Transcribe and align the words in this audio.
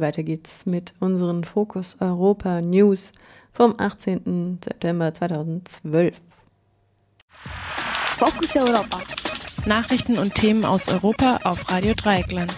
Weiter 0.00 0.22
geht's 0.22 0.66
mit 0.66 0.94
unseren 1.00 1.44
Fokus 1.44 1.96
Europa 2.00 2.60
News 2.60 3.12
vom 3.52 3.74
18. 3.78 4.58
September 4.64 5.12
2012. 5.12 6.16
Fokus 8.18 8.56
Europa. 8.56 9.00
Nachrichten 9.66 10.18
und 10.18 10.34
Themen 10.34 10.64
aus 10.64 10.88
Europa 10.88 11.40
auf 11.44 11.70
Radio 11.70 11.94
Dreieckland. 11.94 12.54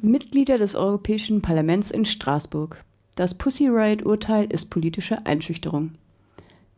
Mitglieder 0.00 0.58
des 0.58 0.74
Europäischen 0.74 1.42
Parlaments 1.42 1.90
in 1.90 2.04
Straßburg. 2.04 2.84
Das 3.16 3.34
Pussy 3.34 3.68
Riot-Urteil 3.68 4.46
ist 4.46 4.70
politische 4.70 5.24
Einschüchterung. 5.26 5.92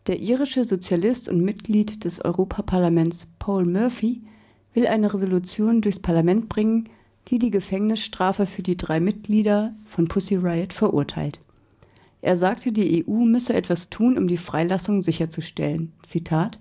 Der 0.07 0.21
irische 0.21 0.65
Sozialist 0.65 1.29
und 1.29 1.43
Mitglied 1.43 2.05
des 2.05 2.25
Europaparlaments 2.25 3.35
Paul 3.39 3.67
Murphy 3.67 4.23
will 4.79 4.87
eine 4.87 5.13
Resolution 5.13 5.81
durchs 5.81 5.99
Parlament 5.99 6.49
bringen, 6.49 6.89
die 7.27 7.41
die 7.41 7.51
Gefängnisstrafe 7.51 8.47
für 8.47 8.63
die 8.63 8.77
drei 8.77 9.01
Mitglieder 9.01 9.75
von 9.85 10.07
Pussy 10.07 10.37
Riot 10.37 10.73
verurteilt. 10.73 11.41
Er 12.21 12.37
sagte, 12.37 12.71
die 12.71 13.05
EU 13.05 13.25
müsse 13.25 13.55
etwas 13.55 13.91
tun, 13.91 14.17
um 14.17 14.29
die 14.29 14.37
Freilassung 14.37 15.03
sicherzustellen. 15.03 15.93
Zitat: 16.05 16.61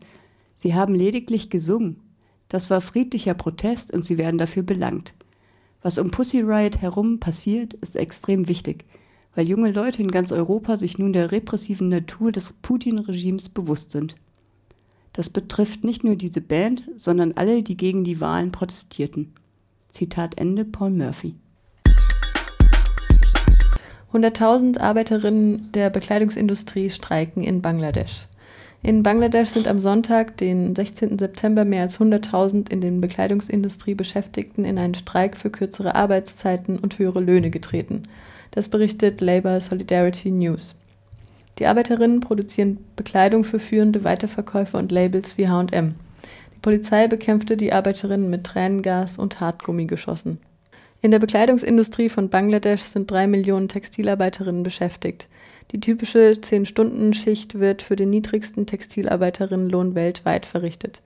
Sie 0.55 0.73
haben 0.73 0.95
lediglich 0.95 1.51
gesungen. 1.51 1.99
Das 2.47 2.71
war 2.71 2.81
friedlicher 2.81 3.35
Protest 3.35 3.93
und 3.93 4.03
sie 4.03 4.17
werden 4.17 4.39
dafür 4.39 4.63
belangt. 4.63 5.13
Was 5.83 5.99
um 5.99 6.09
Pussy 6.09 6.41
Riot 6.41 6.81
herum 6.81 7.19
passiert, 7.19 7.75
ist 7.75 7.95
extrem 7.95 8.47
wichtig, 8.47 8.85
weil 9.35 9.47
junge 9.47 9.71
Leute 9.71 10.01
in 10.01 10.09
ganz 10.09 10.31
Europa 10.31 10.75
sich 10.75 10.97
nun 10.97 11.13
der 11.13 11.31
repressiven 11.31 11.89
Natur 11.89 12.31
des 12.31 12.53
Putin-Regimes 12.53 13.49
bewusst 13.49 13.91
sind. 13.91 14.15
Das 15.17 15.31
betrifft 15.31 15.83
nicht 15.83 16.03
nur 16.03 16.15
diese 16.15 16.41
Band, 16.41 16.83
sondern 16.95 17.33
alle, 17.33 17.63
die 17.63 17.75
gegen 17.75 18.03
die 18.03 18.21
Wahlen 18.21 18.51
protestierten. 18.51 19.33
Zitat 19.89 20.37
Ende 20.37 20.63
Paul 20.63 20.91
Murphy. 20.91 21.33
100.000 24.13 24.79
Arbeiterinnen 24.79 25.71
der 25.71 25.89
Bekleidungsindustrie 25.89 26.91
streiken 26.91 27.43
in 27.43 27.63
Bangladesch. 27.63 28.27
In 28.83 29.01
Bangladesch 29.01 29.49
sind 29.49 29.67
am 29.67 29.79
Sonntag, 29.79 30.37
den 30.37 30.75
16. 30.75 31.17
September, 31.17 31.65
mehr 31.65 31.81
als 31.81 31.99
100.000 31.99 32.69
in 32.69 32.79
den 32.79 33.01
Bekleidungsindustrie 33.01 33.95
Beschäftigten 33.95 34.65
in 34.65 34.77
einen 34.77 34.93
Streik 34.93 35.35
für 35.35 35.49
kürzere 35.49 35.95
Arbeitszeiten 35.95 36.77
und 36.77 36.99
höhere 36.99 37.21
Löhne 37.21 37.49
getreten. 37.49 38.03
Das 38.51 38.69
berichtet 38.69 39.19
Labour 39.21 39.61
Solidarity 39.61 40.29
News. 40.29 40.75
Die 41.59 41.65
Arbeiterinnen 41.65 42.19
produzieren 42.19 42.77
Bekleidung 42.95 43.43
für 43.43 43.59
führende 43.59 44.03
Weiterverkäufer 44.03 44.77
und 44.77 44.91
Labels 44.91 45.37
wie 45.37 45.47
H&M. 45.47 45.95
Die 46.53 46.59
Polizei 46.61 47.07
bekämpfte 47.07 47.57
die 47.57 47.73
Arbeiterinnen 47.73 48.29
mit 48.29 48.43
Tränengas 48.43 49.17
und 49.17 49.39
Hartgummigeschossen. 49.39 50.39
In 51.01 51.11
der 51.11 51.19
Bekleidungsindustrie 51.19 52.09
von 52.09 52.29
Bangladesch 52.29 52.81
sind 52.81 53.09
drei 53.09 53.27
Millionen 53.27 53.67
Textilarbeiterinnen 53.67 54.63
beschäftigt. 54.63 55.27
Die 55.71 55.79
typische 55.79 56.31
10-Stunden-Schicht 56.31 57.59
wird 57.59 57.81
für 57.81 57.95
den 57.95 58.09
niedrigsten 58.09 58.65
Textilarbeiterinnenlohn 58.65 59.95
weltweit 59.95 60.45
verrichtet. 60.45 61.01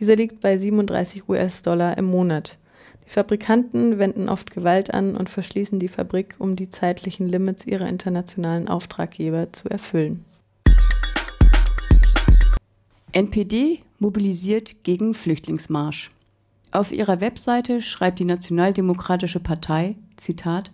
Dieser 0.00 0.16
liegt 0.16 0.40
bei 0.40 0.56
37 0.56 1.28
US-Dollar 1.28 1.98
im 1.98 2.06
Monat. 2.06 2.58
Die 3.06 3.10
Fabrikanten 3.10 3.98
wenden 3.98 4.28
oft 4.28 4.50
Gewalt 4.50 4.92
an 4.92 5.16
und 5.16 5.28
verschließen 5.28 5.78
die 5.78 5.88
Fabrik, 5.88 6.36
um 6.38 6.56
die 6.56 6.70
zeitlichen 6.70 7.28
Limits 7.28 7.66
ihrer 7.66 7.88
internationalen 7.88 8.68
Auftraggeber 8.68 9.52
zu 9.52 9.68
erfüllen. 9.68 10.24
NPD 13.12 13.80
mobilisiert 13.98 14.82
gegen 14.82 15.14
Flüchtlingsmarsch. 15.14 16.10
Auf 16.72 16.90
ihrer 16.90 17.20
Webseite 17.20 17.80
schreibt 17.80 18.18
die 18.18 18.24
Nationaldemokratische 18.24 19.38
Partei, 19.38 19.94
Zitat, 20.16 20.72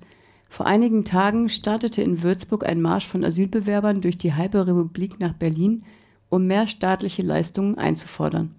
vor 0.49 0.67
einigen 0.67 1.05
Tagen 1.05 1.49
startete 1.49 2.03
in 2.03 2.23
Würzburg 2.23 2.67
ein 2.67 2.81
Marsch 2.81 3.07
von 3.07 3.25
Asylbewerbern 3.25 4.01
durch 4.01 4.19
die 4.19 4.35
halbe 4.35 4.67
Republik 4.67 5.21
nach 5.21 5.35
Berlin, 5.35 5.85
um 6.29 6.47
mehr 6.47 6.67
staatliche 6.67 7.23
Leistungen 7.23 7.79
einzufordern. 7.79 8.51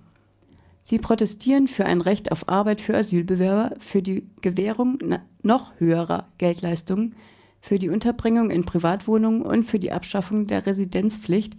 Sie 0.81 0.97
protestieren 0.97 1.67
für 1.67 1.85
ein 1.85 2.01
Recht 2.01 2.31
auf 2.31 2.49
Arbeit 2.49 2.81
für 2.81 2.97
Asylbewerber, 2.97 3.75
für 3.77 4.01
die 4.01 4.27
Gewährung 4.41 4.97
noch 5.43 5.73
höherer 5.77 6.27
Geldleistungen, 6.39 7.15
für 7.61 7.77
die 7.77 7.89
Unterbringung 7.89 8.49
in 8.49 8.65
Privatwohnungen 8.65 9.43
und 9.43 9.63
für 9.63 9.77
die 9.77 9.91
Abschaffung 9.91 10.47
der 10.47 10.65
Residenzpflicht. 10.65 11.55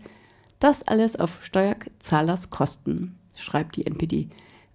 Das 0.59 0.83
alles 0.83 1.19
auf 1.19 1.39
Steuerzahlers 1.45 2.51
Kosten, 2.51 3.17
schreibt 3.37 3.77
die 3.77 3.87
NPD. 3.87 4.29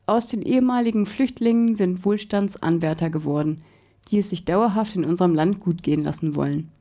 Aus 0.06 0.28
den 0.28 0.42
ehemaligen 0.42 1.06
Flüchtlingen 1.06 1.76
sind 1.76 2.06
Wohlstandsanwärter 2.06 3.10
geworden, 3.10 3.62
die 4.10 4.20
es 4.20 4.30
sich 4.30 4.46
dauerhaft 4.46 4.96
in 4.96 5.04
unserem 5.04 5.36
Land 5.36 5.60
gut 5.60 5.84
gehen 5.84 6.04
lassen 6.04 6.36
wollen. 6.36 6.72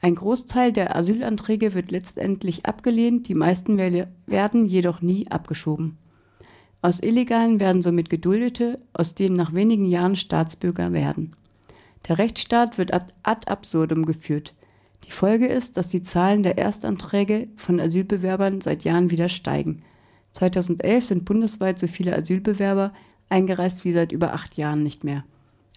Ein 0.00 0.16
Großteil 0.16 0.72
der 0.72 0.96
Asylanträge 0.96 1.74
wird 1.74 1.92
letztendlich 1.92 2.66
abgelehnt, 2.66 3.28
die 3.28 3.34
meisten 3.34 3.78
werden 3.78 4.66
jedoch 4.66 5.00
nie 5.00 5.28
abgeschoben. 5.28 5.96
Aus 6.86 7.02
Illegalen 7.02 7.58
werden 7.58 7.82
somit 7.82 8.10
Geduldete, 8.10 8.78
aus 8.92 9.16
denen 9.16 9.34
nach 9.34 9.52
wenigen 9.52 9.86
Jahren 9.86 10.14
Staatsbürger 10.14 10.92
werden. 10.92 11.34
Der 12.06 12.16
Rechtsstaat 12.16 12.78
wird 12.78 12.94
ad 12.94 13.12
absurdum 13.24 14.06
geführt. 14.06 14.54
Die 15.04 15.10
Folge 15.10 15.48
ist, 15.48 15.76
dass 15.76 15.88
die 15.88 16.02
Zahlen 16.02 16.44
der 16.44 16.58
Erstanträge 16.58 17.48
von 17.56 17.80
Asylbewerbern 17.80 18.60
seit 18.60 18.84
Jahren 18.84 19.10
wieder 19.10 19.28
steigen. 19.28 19.82
2011 20.30 21.06
sind 21.06 21.24
bundesweit 21.24 21.80
so 21.80 21.88
viele 21.88 22.14
Asylbewerber 22.14 22.92
eingereist 23.28 23.84
wie 23.84 23.90
seit 23.90 24.12
über 24.12 24.32
acht 24.32 24.56
Jahren 24.56 24.84
nicht 24.84 25.02
mehr. 25.02 25.24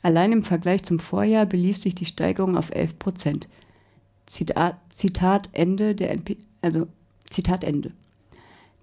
Allein 0.04 0.32
im 0.32 0.44
Vergleich 0.44 0.84
zum 0.84 1.00
Vorjahr 1.00 1.48
belief 1.48 1.80
sich 1.82 1.96
die 1.96 2.06
Steigerung 2.06 2.56
auf 2.56 2.70
11 2.70 3.00
Prozent. 3.00 3.50
Zitat, 4.28 4.78
Zitat 4.90 5.50
Ende 5.54 5.96
der 5.96 6.12
NP, 6.12 6.38
also 6.62 6.88
Zitat 7.32 7.64
Ende. 7.64 7.94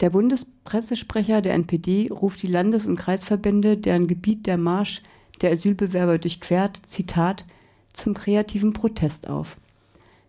Der 0.01 0.11
Bundespressesprecher 0.11 1.41
der 1.41 1.55
NPD 1.55 2.09
ruft 2.11 2.43
die 2.43 2.49
Landes- 2.49 2.87
und 2.87 2.97
Kreisverbände, 2.97 3.79
deren 3.79 4.07
Gebiet 4.07 4.47
der 4.47 4.59
Marsch 4.59 5.03
der 5.41 5.53
Asylbewerber 5.53 6.19
durchquert, 6.19 6.81
Zitat, 6.87 7.45
zum 7.93 8.15
kreativen 8.15 8.73
Protest 8.73 9.29
auf. 9.29 9.57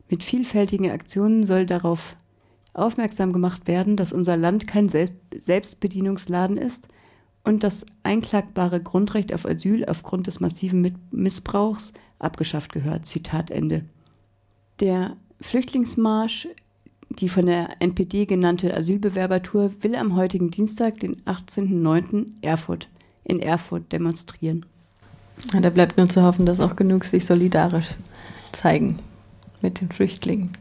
Mit 0.10 0.24
vielfältigen 0.24 0.90
Aktionen 0.90 1.46
soll 1.46 1.66
darauf 1.66 2.16
aufmerksam 2.74 3.34
gemacht 3.34 3.68
werden, 3.68 3.98
dass 3.98 4.14
unser 4.14 4.38
Land 4.38 4.68
kein 4.68 4.88
Selbstbedienungsladen 4.88 6.58
ist 6.58 6.88
und 7.44 7.64
das 7.64 7.86
einklagbare 8.04 8.82
Grundrecht 8.82 9.34
auf 9.34 9.46
Asyl 9.46 9.86
aufgrund 9.86 10.28
des 10.28 10.40
massiven 10.40 10.98
Missbrauchs 11.12 11.94
abgeschafft 12.20 12.72
gehört. 12.72 13.06
Zitat 13.06 13.52
Ende. 13.52 13.86
Der 14.80 15.18
Flüchtlingsmarsch 15.42 16.48
die 17.10 17.30
von 17.30 17.46
der 17.46 17.70
NPD 17.80 18.26
genannte 18.26 18.76
Asylbewerbertour 18.76 19.72
will 19.82 19.96
am 19.96 20.16
heutigen 20.16 20.52
Dienstag, 20.52 21.00
den 21.00 21.16
18.09. 21.24 22.26
Erfurt, 22.42 22.90
in 23.24 23.40
Erfurt 23.40 23.92
demonstrieren. 23.92 24.66
Ja, 25.54 25.60
da 25.62 25.70
bleibt 25.70 25.98
nur 25.98 26.10
zu 26.10 26.24
hoffen, 26.24 26.46
dass 26.46 26.60
auch 26.60 26.76
genug 26.76 27.06
sich 27.06 27.26
solidarisch 27.26 27.90
zeigen 28.52 29.00
mit 29.62 29.82
den 29.82 29.90
Flüchtlingen. 29.90 30.52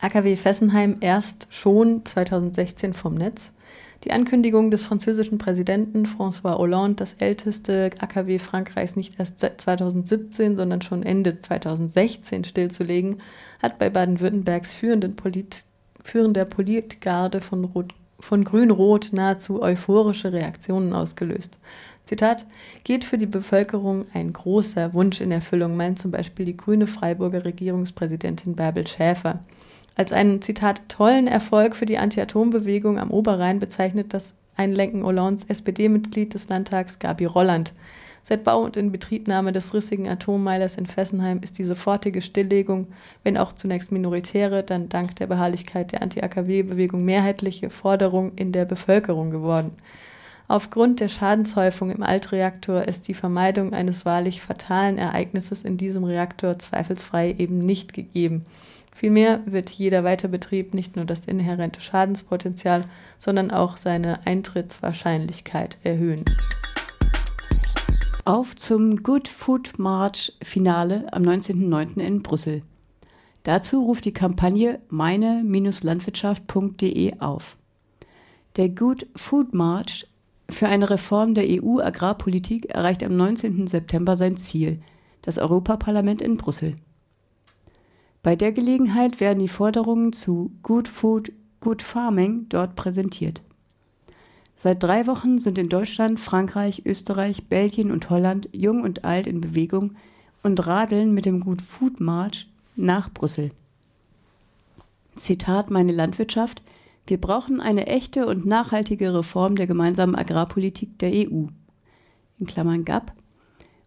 AKW 0.00 0.36
Fessenheim 0.36 0.98
erst 1.00 1.46
schon 1.50 2.04
2016 2.04 2.92
vom 2.92 3.14
Netz. 3.14 3.52
Die 4.04 4.12
Ankündigung 4.12 4.70
des 4.70 4.82
französischen 4.82 5.38
Präsidenten 5.38 6.04
François 6.04 6.58
Hollande, 6.58 6.96
das 6.96 7.14
älteste 7.14 7.90
AKW 7.98 8.38
Frankreichs 8.38 8.96
nicht 8.96 9.18
erst 9.18 9.40
2017, 9.40 10.56
sondern 10.56 10.82
schon 10.82 11.02
Ende 11.02 11.36
2016 11.36 12.44
stillzulegen, 12.44 13.22
hat 13.62 13.78
bei 13.78 13.88
Baden-Württembergs 13.88 14.76
Polit 15.16 15.64
führender 16.02 16.44
Politgarde 16.44 17.40
von, 17.40 17.66
von 18.20 18.44
Grün-Rot 18.44 19.14
nahezu 19.14 19.62
euphorische 19.62 20.34
Reaktionen 20.34 20.92
ausgelöst. 20.92 21.58
Zitat, 22.04 22.44
geht 22.84 23.06
für 23.06 23.16
die 23.16 23.24
Bevölkerung 23.24 24.04
ein 24.12 24.34
großer 24.34 24.92
Wunsch 24.92 25.22
in 25.22 25.32
Erfüllung, 25.32 25.78
meint 25.78 25.98
zum 25.98 26.10
Beispiel 26.10 26.44
die 26.44 26.58
grüne 26.58 26.86
Freiburger 26.86 27.46
Regierungspräsidentin 27.46 28.54
Bärbel 28.54 28.86
Schäfer. 28.86 29.40
Als 29.96 30.12
einen, 30.12 30.42
Zitat, 30.42 30.88
tollen 30.88 31.28
Erfolg 31.28 31.76
für 31.76 31.86
die 31.86 31.98
Anti-Atom-Bewegung 31.98 32.98
am 32.98 33.12
Oberrhein 33.12 33.60
bezeichnet 33.60 34.12
das 34.12 34.34
Einlenken 34.56 35.04
Hollands 35.04 35.44
SPD-Mitglied 35.44 36.34
des 36.34 36.48
Landtags 36.48 36.98
Gabi 36.98 37.26
Rolland. 37.26 37.72
Seit 38.22 38.42
Bau 38.42 38.62
und 38.62 38.76
Inbetriebnahme 38.76 39.52
des 39.52 39.74
rissigen 39.74 40.08
Atommeilers 40.08 40.78
in 40.78 40.86
Fessenheim 40.86 41.40
ist 41.42 41.58
die 41.58 41.64
sofortige 41.64 42.22
Stilllegung, 42.22 42.88
wenn 43.22 43.36
auch 43.36 43.52
zunächst 43.52 43.92
minoritäre, 43.92 44.62
dann 44.62 44.88
dank 44.88 45.14
der 45.16 45.26
Beharrlichkeit 45.26 45.92
der 45.92 46.02
Anti-AKW-Bewegung 46.02 47.04
mehrheitliche 47.04 47.70
Forderung 47.70 48.32
in 48.34 48.50
der 48.50 48.64
Bevölkerung 48.64 49.30
geworden. 49.30 49.72
Aufgrund 50.48 51.00
der 51.00 51.08
Schadenshäufung 51.08 51.90
im 51.90 52.02
Altreaktor 52.02 52.82
ist 52.82 53.08
die 53.08 53.14
Vermeidung 53.14 53.72
eines 53.72 54.04
wahrlich 54.04 54.40
fatalen 54.40 54.98
Ereignisses 54.98 55.62
in 55.62 55.76
diesem 55.76 56.04
Reaktor 56.04 56.58
zweifelsfrei 56.58 57.34
eben 57.38 57.58
nicht 57.58 57.92
gegeben. 57.92 58.44
Vielmehr 58.94 59.42
wird 59.44 59.70
jeder 59.70 60.04
Weiterbetrieb 60.04 60.72
nicht 60.72 60.94
nur 60.94 61.04
das 61.04 61.26
inhärente 61.26 61.80
Schadenspotenzial, 61.80 62.84
sondern 63.18 63.50
auch 63.50 63.76
seine 63.76 64.24
Eintrittswahrscheinlichkeit 64.24 65.78
erhöhen. 65.82 66.24
Auf 68.24 68.54
zum 68.54 69.02
Good 69.02 69.26
Food 69.28 69.72
March 69.78 70.32
Finale 70.42 71.12
am 71.12 71.24
19.09. 71.24 72.00
in 72.00 72.22
Brüssel. 72.22 72.62
Dazu 73.42 73.82
ruft 73.82 74.04
die 74.06 74.14
Kampagne 74.14 74.78
meine-landwirtschaft.de 74.88 77.18
auf. 77.18 77.56
Der 78.56 78.68
Good 78.68 79.08
Food 79.16 79.54
March 79.54 80.06
für 80.48 80.68
eine 80.68 80.88
Reform 80.88 81.34
der 81.34 81.46
EU-Agrarpolitik 81.48 82.66
erreicht 82.66 83.02
am 83.02 83.16
19. 83.16 83.66
September 83.66 84.16
sein 84.16 84.36
Ziel, 84.36 84.80
das 85.22 85.38
Europaparlament 85.38 86.22
in 86.22 86.36
Brüssel. 86.36 86.76
Bei 88.24 88.36
der 88.36 88.52
Gelegenheit 88.52 89.20
werden 89.20 89.40
die 89.40 89.48
Forderungen 89.48 90.14
zu 90.14 90.50
Good 90.62 90.88
Food, 90.88 91.30
Good 91.60 91.82
Farming 91.82 92.46
dort 92.48 92.74
präsentiert. 92.74 93.42
Seit 94.56 94.82
drei 94.82 95.06
Wochen 95.06 95.38
sind 95.38 95.58
in 95.58 95.68
Deutschland, 95.68 96.18
Frankreich, 96.18 96.86
Österreich, 96.86 97.48
Belgien 97.48 97.90
und 97.90 98.08
Holland 98.08 98.48
jung 98.50 98.82
und 98.82 99.04
alt 99.04 99.26
in 99.26 99.42
Bewegung 99.42 99.96
und 100.42 100.66
radeln 100.66 101.12
mit 101.12 101.26
dem 101.26 101.40
Good 101.40 101.60
Food 101.60 102.00
March 102.00 102.48
nach 102.76 103.12
Brüssel. 103.12 103.50
Zitat 105.16 105.70
Meine 105.70 105.92
Landwirtschaft 105.92 106.62
Wir 107.06 107.20
brauchen 107.20 107.60
eine 107.60 107.88
echte 107.88 108.26
und 108.26 108.46
nachhaltige 108.46 109.12
Reform 109.12 109.54
der 109.54 109.66
gemeinsamen 109.66 110.14
Agrarpolitik 110.14 110.98
der 110.98 111.10
EU. 111.10 111.44
In 112.38 112.46
Klammern 112.46 112.86
GAP. 112.86 113.12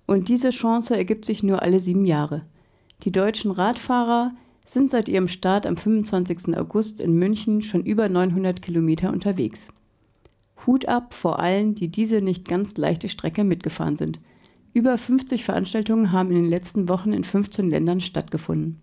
Und 0.06 0.30
diese 0.30 0.52
Chance 0.52 0.96
ergibt 0.96 1.26
sich 1.26 1.42
nur 1.42 1.64
alle 1.64 1.80
sieben 1.80 2.06
Jahre. 2.06 2.46
Die 3.04 3.12
deutschen 3.12 3.52
Radfahrer 3.52 4.34
sind 4.66 4.90
seit 4.90 5.08
ihrem 5.08 5.28
Start 5.28 5.66
am 5.66 5.78
25. 5.78 6.58
August 6.58 7.00
in 7.00 7.18
München 7.18 7.62
schon 7.62 7.84
über 7.86 8.10
900 8.10 8.62
Kilometer 8.62 9.12
unterwegs. 9.12 9.68
Hut 10.66 10.88
ab 10.88 11.14
vor 11.14 11.40
allen, 11.40 11.76
die 11.76 11.90
diese 11.90 12.22
nicht 12.22 12.48
ganz 12.48 12.76
leichte 12.76 13.08
Strecke 13.08 13.44
mitgefahren 13.44 13.96
sind. 13.96 14.18
Über 14.74 14.98
50 14.98 15.44
Veranstaltungen 15.44 16.12
haben 16.12 16.30
in 16.30 16.44
den 16.44 16.50
letzten 16.50 16.90
Wochen 16.90 17.14
in 17.14 17.24
15 17.24 17.70
Ländern 17.70 18.02
stattgefunden. 18.02 18.82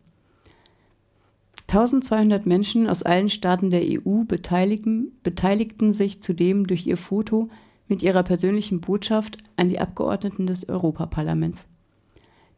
1200 1.69 2.47
Menschen 2.47 2.89
aus 2.89 3.03
allen 3.03 3.29
Staaten 3.29 3.71
der 3.71 3.83
EU 3.83 4.25
beteiligten 4.25 5.93
sich 5.93 6.23
zudem 6.23 6.67
durch 6.67 6.87
ihr 6.87 6.97
Foto 6.97 7.49
mit 7.89 8.03
ihrer 8.03 8.23
persönlichen 8.23 8.81
Botschaft 8.81 9.39
an 9.57 9.69
die 9.69 9.81
Abgeordneten 9.81 10.47
des 10.47 10.69
Europaparlaments. 10.69 11.69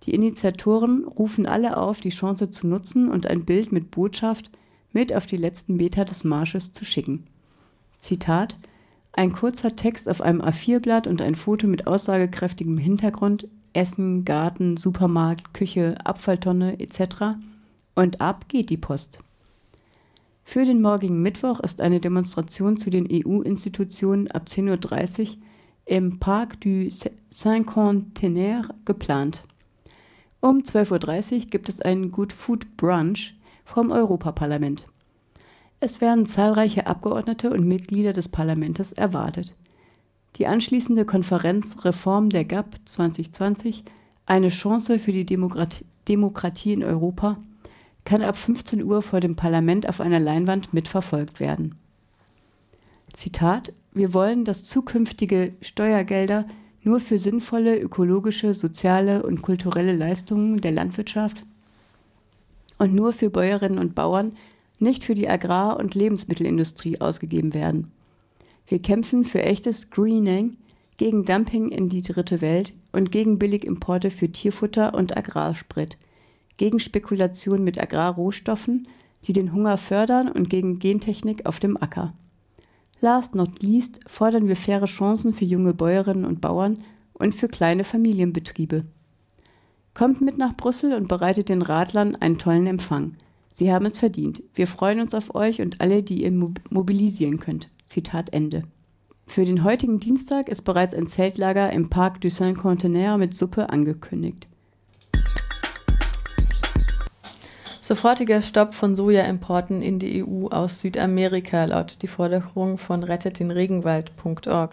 Die 0.07 0.15
Initiatoren 0.15 1.05
rufen 1.05 1.47
alle 1.47 1.77
auf, 1.77 2.01
die 2.01 2.11
Chance 2.11 2.49
zu 2.51 2.69
nutzen 2.69 3.11
und 3.11 3.27
ein 3.27 3.45
Bild 3.45 3.73
mit 3.73 3.91
Botschaft 3.91 4.51
mit 4.93 5.13
auf 5.13 5.27
die 5.27 5.37
letzten 5.37 5.77
Meter 5.77 6.05
des 6.05 6.23
Marsches 6.23 6.73
zu 6.73 6.85
schicken. 6.85 7.27
Zitat 7.99 8.57
Ein 9.13 9.33
kurzer 9.33 9.75
Text 9.75 10.09
auf 10.09 10.21
einem 10.21 10.41
A4-Blatt 10.41 11.09
und 11.09 11.21
ein 11.21 11.35
Foto 11.35 11.67
mit 11.67 11.89
aussagekräftigem 11.89 12.79
Hintergrund, 12.79 13.49
Essen, 13.73 14.25
Garten, 14.25 14.77
Supermarkt, 14.77 15.53
Küche, 15.53 15.97
Abfalltonne 16.05 16.79
etc. 16.79 17.37
Und 17.97 18.21
ab 18.21 18.49
geht 18.49 18.71
die 18.71 18.77
Post. 18.77 19.19
Für 20.45 20.65
den 20.65 20.81
morgigen 20.81 21.21
Mittwoch 21.21 21.59
ist 21.59 21.81
eine 21.81 21.99
Demonstration 21.99 22.77
zu 22.77 22.91
den 22.91 23.09
EU-Institutionen 23.11 24.31
ab 24.31 24.45
10.30 24.47 25.31
Uhr 25.31 25.37
im 25.87 26.21
Parc 26.21 26.61
du 26.61 26.89
Cinquantenaire 27.31 28.69
geplant. 28.85 29.43
Um 30.47 30.59
12.30 30.59 31.33
Uhr 31.33 31.47
gibt 31.47 31.69
es 31.69 31.81
einen 31.81 32.13
Good 32.13 32.33
Food 32.33 32.77
Brunch 32.77 33.35
vom 33.65 33.91
Europaparlament. 33.91 34.87
Es 35.81 36.01
werden 36.01 36.25
zahlreiche 36.25 36.87
Abgeordnete 36.87 37.51
und 37.51 37.67
Mitglieder 37.67 38.13
des 38.13 38.29
Parlaments 38.29 38.93
erwartet. 38.93 39.57
Die 40.37 40.47
anschließende 40.47 41.05
Konferenz 41.05 41.85
Reform 41.85 42.31
der 42.31 42.45
GAP 42.45 42.77
2020, 42.85 43.83
eine 44.27 44.51
Chance 44.51 45.01
für 45.01 45.11
die 45.11 45.27
Demokratie, 45.27 46.73
in 46.73 46.85
Europa, 46.85 47.39
kann 48.05 48.23
ab 48.23 48.37
15 48.37 48.85
Uhr 48.85 49.03
vor 49.03 49.19
dem 49.19 49.35
Parlament 49.35 49.89
auf 49.89 50.01
einer 50.01 50.21
Leinwand 50.21 50.73
mitverfolgt 50.73 51.41
werden. 51.41 51.75
Zitat 53.13 53.73
Wir 53.93 54.15
wollen, 54.15 54.45
dass 54.45 54.65
zukünftige 54.65 55.57
Steuergelder 55.61 56.47
nur 56.87 57.01
für 57.01 57.19
sinnvolle 57.19 57.81
ökologische, 57.81 58.55
soziale 58.55 59.25
und 59.25 59.43
kulturelle 59.43 59.97
Leistungen 59.97 60.61
der 60.61 60.71
Landwirtschaft 60.71 61.43
und 62.79 62.95
nur 62.95 63.13
für 63.13 63.29
Bäuerinnen 63.29 63.81
und 63.81 63.97
Bauern, 63.97 64.35
nicht 64.79 65.03
für 65.03 65.15
die 65.15 65.29
Agrar- 65.29 65.81
und 65.81 65.97
Lebensmittelindustrie 65.97 67.01
ausgegeben 67.01 67.55
werden. 67.55 67.91
Wir 68.69 68.81
kämpfen 68.81 69.25
für 69.25 69.43
echtes 69.43 69.91
Greening, 69.91 70.59
gegen 70.97 71.25
Dumping 71.25 71.71
in 71.71 71.89
die 71.89 72.03
dritte 72.03 72.41
Welt 72.41 72.73
und 72.93 73.11
gegen 73.11 73.39
Billigimporte 73.39 74.11
für 74.11 74.31
Tierfutter 74.31 74.95
und 74.95 75.17
Agrarsprit, 75.17 75.99
gegen 76.57 76.79
Spekulation 76.79 77.65
mit 77.65 77.81
Agrarrohstoffen, 77.83 78.87
die 79.25 79.33
den 79.33 79.53
Hunger 79.53 79.77
fördern 79.77 80.29
und 80.29 80.49
gegen 80.51 80.79
Gentechnik 80.79 81.47
auf 81.47 81.59
dem 81.59 81.77
Acker. 81.77 82.15
Last 83.01 83.35
not 83.35 83.63
least 83.63 84.01
fordern 84.07 84.49
wir 84.49 84.57
faire 84.57 84.87
Chancen 84.87 85.33
für 85.33 85.45
junge 85.45 85.75
Bäuerinnen 85.75 86.25
und 86.25 86.41
Bauern 86.41 86.79
und 87.13 87.35
für 87.35 87.49
kleine 87.49 87.85
Familienbetriebe. 87.85 88.85
Kommt 89.95 90.21
mit 90.21 90.39
nach 90.39 90.57
Brüssel 90.57 90.95
und 90.95 91.09
bereitet 91.09 91.49
den 91.49 91.63
Radlern 91.63 92.15
einen 92.17 92.39
tollen 92.39 92.67
Empfang. 92.67 93.17
Sie 93.53 93.73
haben 93.73 93.87
es 93.87 93.99
verdient. 93.99 94.43
Wir 94.55 94.67
freuen 94.67 95.01
uns 95.01 95.15
auf 95.15 95.35
euch 95.35 95.63
und 95.63 95.81
alle, 95.81 96.03
die 96.03 96.25
ihr 96.25 96.33
mobilisieren 96.71 97.41
könnt. 97.41 97.71
Zitat 97.85 98.33
Ende. 98.35 98.65
Für 99.27 99.45
den 99.45 99.65
heutigen 99.65 99.99
Dienstag 99.99 100.49
ist 100.49 100.63
bereits 100.63 100.95
ein 100.95 101.07
Zeltlager 101.07 101.73
im 101.73 101.89
Parc 101.89 102.21
du 102.21 102.31
Saint-Contenaire 102.31 103.19
mit 103.19 103.35
Suppe 103.35 103.71
angekündigt. 103.71 104.47
Sofortiger 107.87 108.43
Stopp 108.43 108.75
von 108.75 108.97
Sojaimporten 108.97 109.81
in 109.81 110.01
die 110.01 110.25
EU 110.25 110.49
aus 110.49 110.81
Südamerika 110.81 111.67
lautet 111.67 112.03
die 112.03 112.09
Forderung 112.09 112.79
von 112.79 113.05
rettetdenregenwald.org. 113.05 114.73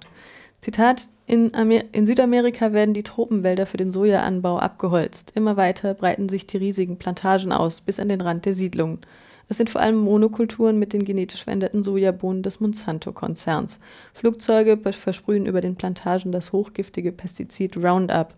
Zitat: 0.61 1.09
in, 1.27 1.51
in, 1.91 2.07
Südamerika 2.07 2.73
werden 2.73 2.95
die 2.95 3.03
Tropenwälder 3.03 3.67
für 3.67 3.77
den 3.77 3.91
Sojaanbau 3.91 4.57
abgeholzt. 4.57 5.31
Immer 5.35 5.57
weiter 5.57 5.93
breiten 5.93 6.27
sich 6.27 6.47
die 6.47 6.57
riesigen 6.57 6.97
Plantagen 6.97 7.51
aus, 7.51 7.81
bis 7.81 7.99
an 7.99 8.09
den 8.09 8.19
Rand 8.19 8.47
der 8.47 8.53
Siedlungen. 8.53 9.01
Es 9.47 9.57
sind 9.57 9.69
vor 9.69 9.81
allem 9.81 9.97
Monokulturen 9.97 10.79
mit 10.79 10.91
den 10.91 11.05
genetisch 11.05 11.43
veränderten 11.43 11.83
Sojabohnen 11.83 12.41
des 12.41 12.61
Monsanto-Konzerns. 12.61 13.79
Flugzeuge 14.11 14.75
versprühen 14.91 15.45
über 15.45 15.61
den 15.61 15.75
Plantagen 15.75 16.31
das 16.31 16.51
hochgiftige 16.51 17.11
Pestizid 17.11 17.77
Roundup, 17.77 18.33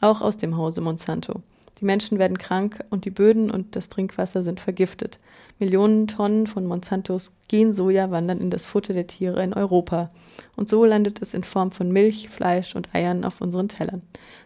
auch 0.00 0.20
aus 0.20 0.36
dem 0.36 0.56
Hause 0.56 0.80
Monsanto. 0.80 1.42
Die 1.80 1.84
Menschen 1.84 2.18
werden 2.18 2.38
krank 2.38 2.82
und 2.90 3.04
die 3.04 3.10
Böden 3.10 3.50
und 3.50 3.76
das 3.76 3.88
Trinkwasser 3.88 4.42
sind 4.42 4.60
vergiftet. 4.60 5.18
Millionen 5.58 6.06
Tonnen 6.06 6.46
von 6.46 6.66
Monsantos 6.66 7.32
Gensoja 7.48 8.10
wandern 8.10 8.40
in 8.40 8.50
das 8.50 8.66
Futter 8.66 8.94
der 8.94 9.06
Tiere 9.06 9.42
in 9.42 9.54
Europa. 9.54 10.08
Und 10.56 10.68
so 10.68 10.84
landet 10.84 11.20
es 11.22 11.34
in 11.34 11.44
Form 11.44 11.72
von 11.72 11.90
Milch, 11.90 12.28
Fleisch 12.28 12.76
und 12.76 12.94
Eiern 12.94 13.24
auf 13.24 13.40
unseren 13.40 13.68
Tellern. 13.68 14.00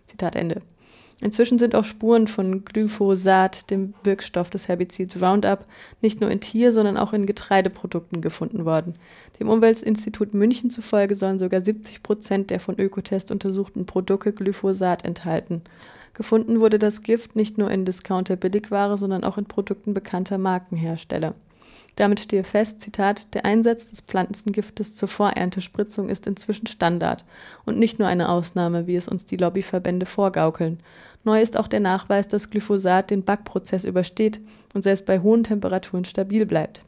Zitat 0.06 0.36
Ende. 0.36 0.60
Inzwischen 1.22 1.58
sind 1.58 1.74
auch 1.74 1.84
Spuren 1.84 2.26
von 2.28 2.64
Glyphosat, 2.64 3.70
dem 3.70 3.92
Wirkstoff 4.04 4.48
des 4.48 4.68
Herbizids 4.68 5.20
Roundup, 5.20 5.66
nicht 6.00 6.20
nur 6.20 6.30
in 6.30 6.40
Tier-, 6.40 6.72
sondern 6.72 6.96
auch 6.96 7.12
in 7.12 7.26
Getreideprodukten 7.26 8.22
gefunden 8.22 8.64
worden. 8.64 8.94
Dem 9.38 9.50
Umweltinstitut 9.50 10.32
München 10.32 10.70
zufolge 10.70 11.14
sollen 11.14 11.38
sogar 11.38 11.60
70 11.60 12.02
Prozent 12.02 12.50
der 12.50 12.58
von 12.58 12.78
Ökotest 12.78 13.30
untersuchten 13.30 13.84
Produkte 13.84 14.32
Glyphosat 14.32 15.04
enthalten. 15.04 15.62
Gefunden 16.14 16.60
wurde 16.60 16.78
das 16.78 17.02
Gift 17.02 17.36
nicht 17.36 17.58
nur 17.58 17.70
in 17.70 17.84
Discounter-Billigware, 17.84 18.98
sondern 18.98 19.24
auch 19.24 19.38
in 19.38 19.46
Produkten 19.46 19.94
bekannter 19.94 20.38
Markenhersteller. 20.38 21.34
Damit 21.96 22.20
stehe 22.20 22.44
fest, 22.44 22.80
Zitat, 22.80 23.34
der 23.34 23.44
Einsatz 23.44 23.90
des 23.90 24.00
Pflanzengiftes 24.00 24.94
zur 24.94 25.08
Voreintespritzung 25.08 26.08
ist 26.08 26.26
inzwischen 26.26 26.66
Standard 26.66 27.24
und 27.64 27.78
nicht 27.78 27.98
nur 27.98 28.08
eine 28.08 28.28
Ausnahme, 28.28 28.86
wie 28.86 28.96
es 28.96 29.08
uns 29.08 29.26
die 29.26 29.36
Lobbyverbände 29.36 30.06
vorgaukeln. 30.06 30.78
Neu 31.24 31.40
ist 31.40 31.58
auch 31.58 31.68
der 31.68 31.80
Nachweis, 31.80 32.28
dass 32.28 32.48
Glyphosat 32.50 33.10
den 33.10 33.24
Backprozess 33.24 33.84
übersteht 33.84 34.40
und 34.72 34.82
selbst 34.82 35.04
bei 35.04 35.20
hohen 35.20 35.44
Temperaturen 35.44 36.04
stabil 36.04 36.46
bleibt. 36.46 36.80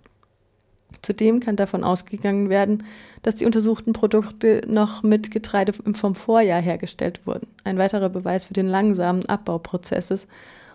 Zudem 1.00 1.40
kann 1.40 1.56
davon 1.56 1.84
ausgegangen 1.84 2.48
werden, 2.50 2.84
dass 3.22 3.36
die 3.36 3.46
untersuchten 3.46 3.92
Produkte 3.92 4.62
noch 4.66 5.02
mit 5.02 5.30
Getreide 5.30 5.72
vom 5.72 6.14
Vorjahr 6.14 6.60
hergestellt 6.60 7.20
wurden. 7.24 7.46
Ein 7.64 7.78
weiterer 7.78 8.08
Beweis 8.08 8.44
für 8.44 8.54
den 8.54 8.66
langsamen 8.66 9.24
Abbauprozesses 9.26 10.26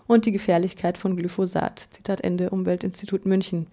und 0.08 0.26
die 0.26 0.32
Gefährlichkeit 0.32 0.98
von 0.98 1.16
Glyphosat. 1.16 1.80
Zitat 1.92 2.22
Ende 2.22 2.50
Umweltinstitut 2.50 3.26
München. 3.26 3.68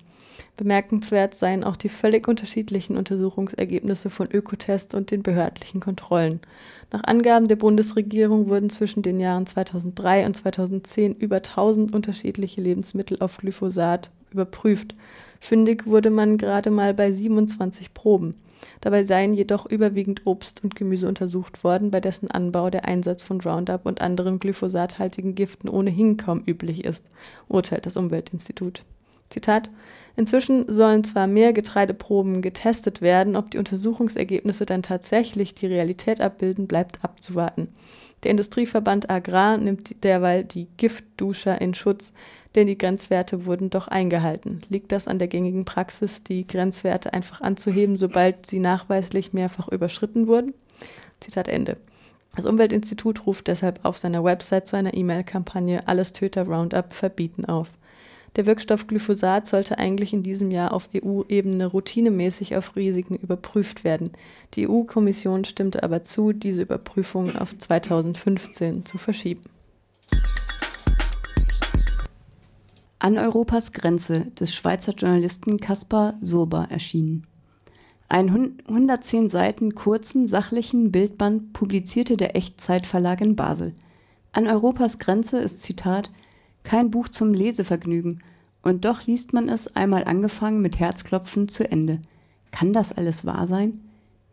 Bemerkenswert 0.57 1.35
seien 1.35 1.65
auch 1.65 1.77
die 1.77 1.89
völlig 1.89 2.29
unterschiedlichen 2.29 2.97
Untersuchungsergebnisse 2.97 4.11
von 4.11 4.29
Ökotest 4.31 4.95
und 4.95 5.11
den 5.11 5.23
behördlichen 5.23 5.81
Kontrollen. 5.81 6.41
Nach 6.93 7.03
Angaben 7.05 7.49
der 7.49 7.57
Bundesregierung 7.57 8.49
wurden 8.49 8.71
zwischen 8.71 9.03
den 9.03 9.21
Jahren 9.21 9.47
2003 9.47 10.27
und 10.27 10.35
2010 10.35 11.15
über 11.17 11.37
1000 11.37 11.93
unterschiedliche 11.93 12.61
Lebensmittel 12.61 13.19
auf 13.21 13.39
Glyphosat 13.39 14.11
überprüft. 14.31 14.95
Fündig 15.45 15.87
wurde 15.87 16.09
man 16.09 16.39
gerade 16.39 16.71
mal 16.71 16.95
bei 16.95 17.13
27 17.13 17.93
Proben. 17.93 18.35
Dabei 18.81 19.05
seien 19.05 19.35
jedoch 19.35 19.67
überwiegend 19.67 20.23
Obst 20.25 20.65
und 20.65 20.75
Gemüse 20.75 21.07
untersucht 21.07 21.65
worden, 21.65 21.91
bei 21.91 22.01
dessen 22.01 22.31
Anbau 22.31 22.71
der 22.71 22.87
Einsatz 22.87 23.23
von 23.23 23.43
Roundup 23.43 23.85
und 23.85 24.01
anderen 24.01 24.39
glyphosathaltigen 24.39 25.35
Giften 25.35 25.69
ohnehin 25.69 26.17
kaum 26.17 26.43
üblich 26.47 26.87
ist, 26.87 27.11
urteilt 27.47 27.85
das 27.85 27.99
Umweltinstitut. 27.99 28.85
Zitat 29.29 29.71
Inzwischen 30.17 30.73
sollen 30.73 31.05
zwar 31.05 31.27
mehr 31.27 31.53
Getreideproben 31.53 32.41
getestet 32.41 33.03
werden, 33.03 33.37
ob 33.37 33.51
die 33.51 33.59
Untersuchungsergebnisse 33.59 34.65
dann 34.65 34.83
tatsächlich 34.83 35.53
die 35.53 35.67
Realität 35.67 36.23
abbilden, 36.23 36.67
bleibt 36.67 37.05
abzuwarten. 37.05 37.69
Der 38.23 38.31
Industrieverband 38.31 39.11
Agrar 39.11 39.59
nimmt 39.59 40.05
derweil 40.05 40.45
die 40.45 40.69
Giftduscher 40.79 41.61
in 41.61 41.75
Schutz, 41.75 42.15
denn 42.55 42.67
die 42.67 42.79
Grenzwerte 42.79 43.47
wurden 43.47 43.71
doch 43.71 43.89
eingehalten. 43.89 44.63
Liegt 44.69 44.93
das 44.93 45.09
an 45.09 45.19
der 45.19 45.29
gängigen 45.29 45.65
Praxis, 45.65 46.23
die 46.23 46.47
Grenzwerte 46.47 47.13
einfach 47.13 47.41
anzuheben, 47.41 47.97
sobald 47.97 48.47
sie 48.47 48.61
nachweislich 48.61 49.33
mehrfach 49.33 49.69
überschritten 49.69 50.27
wurden? 50.27 50.55
Zitat 51.21 51.49
Ende. 51.49 51.77
Das 52.37 52.47
Umweltinstitut 52.47 53.27
ruft 53.27 53.47
deshalb 53.47 53.85
auf 53.85 53.99
seiner 53.99 54.25
Website 54.25 54.67
zu 54.67 54.77
einer 54.77 54.95
E-Mail-Kampagne 54.95 55.87
Alles 55.87 56.13
Töter 56.13 56.47
Roundup 56.47 56.93
verbieten 56.93 57.45
auf. 57.45 57.71
Der 58.37 58.47
Wirkstoff 58.47 58.89
Glyphosat 58.89 59.47
sollte 59.47 59.79
eigentlich 59.79 60.13
in 60.13 60.25
diesem 60.25 60.51
Jahr 60.51 60.73
auf 60.73 60.89
EU-Ebene 60.93 61.67
routinemäßig 61.67 62.57
auf 62.57 62.75
Risiken 62.75 63.15
überprüft 63.15 63.85
werden. 63.85 64.11
Die 64.55 64.69
EU-Kommission 64.69 65.45
stimmte 65.45 65.85
aber 65.85 66.03
zu, 66.03 66.33
diese 66.33 66.63
Überprüfung 66.63 67.37
auf 67.37 67.57
2015 67.57 68.85
zu 68.85 68.99
verschieben. 68.99 69.43
An 73.05 73.19
Europas 73.19 73.73
Grenze 73.73 74.31
des 74.31 74.55
Schweizer 74.55 74.95
Journalisten 74.95 75.59
Caspar 75.59 76.15
Surber 76.23 76.69
erschienen. 76.71 77.27
Ein 78.09 78.57
110 78.67 79.29
Seiten 79.29 79.75
kurzen, 79.75 80.27
sachlichen 80.27 80.91
Bildband 80.91 81.53
publizierte 81.53 82.17
der 82.17 82.35
Echtzeitverlag 82.35 83.21
in 83.21 83.37
Basel. 83.37 83.75
An 84.33 84.47
Europas 84.47 84.99
Grenze 84.99 85.37
ist 85.37 85.61
Zitat 85.61 86.11
kein 86.63 86.91
Buch 86.91 87.09
zum 87.09 87.35
Lesevergnügen, 87.35 88.23
und 88.63 88.87
doch 88.87 89.07
liest 89.07 89.35
man 89.35 89.51
es, 89.51 89.77
einmal 89.77 90.05
angefangen, 90.05 90.63
mit 90.63 90.81
Herzklopfen 90.81 91.49
zu 91.49 91.71
Ende. 91.71 92.01
Kann 92.53 92.73
das 92.73 92.97
alles 92.97 93.27
wahr 93.27 93.47
sein? 93.47 93.83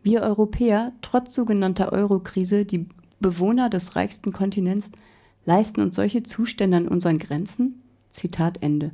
Wir 0.02 0.22
Europäer, 0.22 0.92
trotz 1.02 1.34
sogenannter 1.34 1.92
Eurokrise, 1.92 2.64
die 2.64 2.86
Bewohner 3.20 3.68
des 3.68 3.96
reichsten 3.96 4.32
Kontinents, 4.32 4.92
leisten 5.44 5.82
uns 5.82 5.94
solche 5.94 6.22
Zustände 6.22 6.78
an 6.78 6.88
unseren 6.88 7.18
Grenzen? 7.18 7.81
Zitat 8.12 8.62
Ende. 8.62 8.92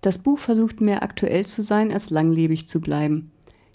Das 0.00 0.18
Buch 0.18 0.38
versucht 0.38 0.80
mehr 0.80 1.02
aktuell 1.02 1.44
zu 1.44 1.62
sein, 1.62 1.92
als 1.92 2.10
langlebig 2.10 2.66
zu 2.66 2.80
bleiben. 2.80 3.32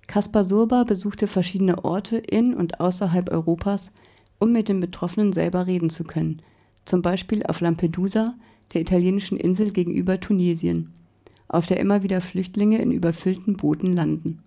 Kaspar 0.08 0.44
Surber 0.44 0.86
besuchte 0.86 1.28
verschiedene 1.28 1.84
Orte 1.84 2.18
in 2.18 2.54
und 2.54 2.80
außerhalb 2.80 3.32
Europas, 3.32 3.92
um 4.40 4.52
mit 4.52 4.70
den 4.70 4.80
Betroffenen 4.80 5.34
selber 5.34 5.68
reden 5.68 5.90
zu 5.90 6.04
können, 6.04 6.42
zum 6.86 7.02
Beispiel 7.02 7.44
auf 7.44 7.62
Lampedusa, 7.62 8.36
der 8.74 8.82
italienischen 8.82 9.38
Insel 9.38 9.72
gegenüber 9.72 10.20
Tunesien, 10.20 10.94
auf 11.48 11.66
der 11.66 11.80
immer 11.80 12.04
wieder 12.04 12.22
Flüchtlinge 12.22 12.82
in 12.82 12.92
überfüllten 12.92 13.56
Booten 13.56 13.94
landen. 13.94 14.44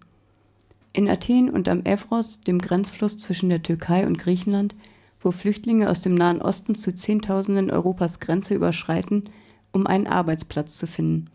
In 0.97 1.11
Athen 1.11 1.51
und 1.51 1.69
am 1.69 1.85
Evros, 1.85 2.41
dem 2.41 2.59
Grenzfluss 2.59 3.19
zwischen 3.19 3.51
der 3.51 3.63
Türkei 3.63 4.07
und 4.07 4.19
Griechenland, 4.19 4.75
wo 5.21 5.31
Flüchtlinge 5.31 5.91
aus 5.91 6.01
dem 6.01 6.15
Nahen 6.15 6.41
Osten 6.41 6.75
zu 6.75 6.95
Zehntausenden 6.95 7.71
Europas 7.71 8.19
Grenze 8.19 8.55
überschreiten, 8.55 9.29
um 9.73 9.87
einen 9.87 10.07
Arbeitsplatz 10.07 10.79
zu 10.79 10.87
finden. 10.87 11.29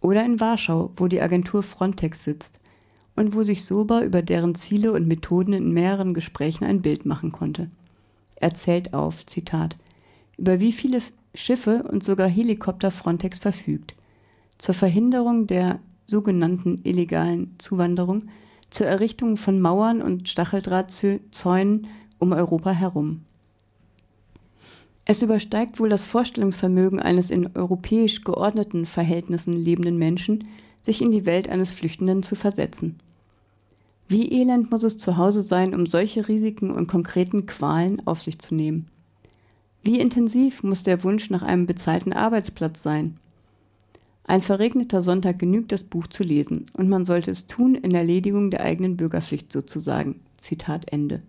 Oder 0.00 0.24
in 0.24 0.40
Warschau, 0.40 0.90
wo 0.96 1.06
die 1.06 1.20
Agentur 1.20 1.62
Frontex 1.62 2.24
sitzt, 2.24 2.58
und 3.14 3.36
wo 3.36 3.44
sich 3.44 3.64
Sober 3.64 4.02
über 4.02 4.20
deren 4.20 4.56
Ziele 4.56 4.92
und 4.92 5.06
Methoden 5.06 5.52
in 5.52 5.72
mehreren 5.72 6.12
Gesprächen 6.12 6.64
ein 6.64 6.82
Bild 6.82 7.06
machen 7.06 7.30
konnte. 7.30 7.70
Er 8.34 8.52
zählt 8.52 8.94
auf, 8.94 9.24
Zitat, 9.26 9.76
über 10.38 10.58
wie 10.58 10.72
viele 10.72 10.98
Schiffe 11.36 11.84
und 11.84 12.02
sogar 12.02 12.28
Helikopter 12.28 12.90
Frontex 12.90 13.38
verfügt, 13.38 13.94
zur 14.58 14.74
Verhinderung 14.74 15.46
der 15.46 15.78
sogenannten 16.04 16.80
illegalen 16.82 17.54
Zuwanderung, 17.58 18.24
zur 18.72 18.86
Errichtung 18.86 19.36
von 19.36 19.60
Mauern 19.60 20.02
und 20.02 20.28
Stacheldrahtzäunen 20.28 21.86
um 22.18 22.32
Europa 22.32 22.70
herum. 22.70 23.22
Es 25.04 25.22
übersteigt 25.22 25.78
wohl 25.78 25.88
das 25.88 26.04
Vorstellungsvermögen 26.04 27.00
eines 27.00 27.30
in 27.30 27.54
europäisch 27.54 28.22
geordneten 28.22 28.86
Verhältnissen 28.86 29.52
lebenden 29.52 29.98
Menschen, 29.98 30.46
sich 30.80 31.02
in 31.02 31.10
die 31.10 31.26
Welt 31.26 31.48
eines 31.48 31.70
Flüchtenden 31.70 32.22
zu 32.22 32.34
versetzen. 32.34 32.98
Wie 34.08 34.32
elend 34.32 34.70
muss 34.70 34.84
es 34.84 34.98
zu 34.98 35.16
Hause 35.16 35.42
sein, 35.42 35.74
um 35.74 35.86
solche 35.86 36.28
Risiken 36.28 36.70
und 36.70 36.86
konkreten 36.86 37.46
Qualen 37.46 38.06
auf 38.06 38.22
sich 38.22 38.38
zu 38.38 38.54
nehmen? 38.54 38.88
Wie 39.82 40.00
intensiv 40.00 40.62
muss 40.62 40.84
der 40.84 41.02
Wunsch 41.02 41.30
nach 41.30 41.42
einem 41.42 41.66
bezahlten 41.66 42.12
Arbeitsplatz 42.12 42.82
sein? 42.82 43.18
Ein 44.24 44.42
verregneter 44.42 45.02
Sonntag 45.02 45.38
genügt, 45.38 45.72
das 45.72 45.82
Buch 45.82 46.06
zu 46.06 46.22
lesen, 46.22 46.66
und 46.74 46.88
man 46.88 47.04
sollte 47.04 47.30
es 47.30 47.46
tun 47.48 47.74
in 47.74 47.94
Erledigung 47.94 48.50
der 48.50 48.62
eigenen 48.62 48.96
Bürgerpflicht 48.96 49.52
sozusagen. 49.52 50.20
Zitat 50.36 50.92
Ende. 50.92 51.22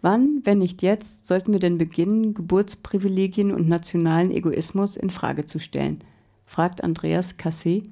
Wann, 0.00 0.42
wenn 0.44 0.58
nicht 0.58 0.82
jetzt, 0.82 1.26
sollten 1.26 1.52
wir 1.52 1.60
denn 1.60 1.78
beginnen, 1.78 2.34
Geburtsprivilegien 2.34 3.52
und 3.52 3.68
nationalen 3.68 4.30
Egoismus 4.30 4.96
in 4.96 5.10
Frage 5.10 5.46
zu 5.46 5.58
stellen? 5.58 6.04
fragt 6.44 6.84
Andreas 6.84 7.38
Cassé, 7.38 7.82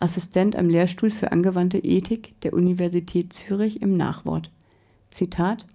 Assistent 0.00 0.56
am 0.56 0.68
Lehrstuhl 0.68 1.10
für 1.10 1.32
angewandte 1.32 1.78
Ethik 1.78 2.40
der 2.42 2.54
Universität 2.54 3.32
Zürich 3.32 3.82
im 3.82 3.96
Nachwort. 3.96 4.50
Zitat 5.10 5.66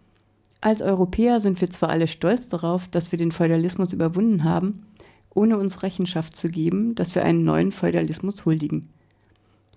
Als 0.62 0.82
Europäer 0.82 1.40
sind 1.40 1.60
wir 1.60 1.70
zwar 1.70 1.90
alle 1.90 2.08
stolz 2.08 2.48
darauf, 2.48 2.88
dass 2.88 3.12
wir 3.12 3.20
den 3.20 3.32
Feudalismus 3.32 3.94
überwunden 3.94 4.44
haben, 4.44 4.86
ohne 5.36 5.58
uns 5.58 5.84
Rechenschaft 5.84 6.36
zu 6.36 6.50
geben, 6.50 6.96
dass 6.96 7.16
wir 7.16 7.24
einen 7.24 7.44
neuen 7.44 7.72
Feudalismus 7.72 8.46
huldigen. 8.46 8.90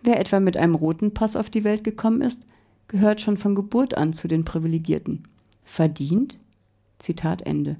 Wer 0.02 0.20
etwa 0.20 0.40
mit 0.40 0.56
einem 0.56 0.74
roten 0.74 1.14
Pass 1.14 1.36
auf 1.36 1.50
die 1.50 1.64
Welt 1.64 1.84
gekommen 1.84 2.20
ist, 2.20 2.46
gehört 2.88 3.20
schon 3.20 3.36
von 3.36 3.54
Geburt 3.54 3.96
an 3.96 4.12
zu 4.12 4.28
den 4.28 4.44
Privilegierten. 4.44 5.26
Verdient? 5.64 6.38
Zitat 6.98 7.42
Ende. 7.42 7.76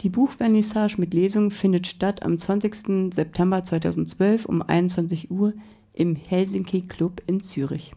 Die 0.00 0.08
Buchvernissage 0.08 0.96
mit 0.98 1.14
Lesung 1.14 1.50
findet 1.50 1.86
statt 1.86 2.22
am 2.22 2.36
20. 2.36 3.14
September 3.14 3.62
2012 3.62 4.46
um 4.46 4.62
21 4.62 5.30
Uhr 5.30 5.54
im 5.92 6.16
Helsinki 6.16 6.82
Club 6.82 7.22
in 7.26 7.40
Zürich 7.40 7.92